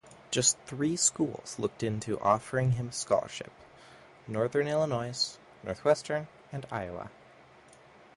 Just 0.31 0.57
three 0.65 0.95
schools 0.95 1.57
looked 1.59 1.83
into 1.83 2.19
offering 2.21 2.71
him 2.71 2.87
a 2.87 2.91
scholarship: 2.91 3.51
Northern 4.27 4.67
Illinois, 4.67 5.37
Northwestern, 5.63 6.27
and 6.51 6.65
Iowa. 6.71 7.11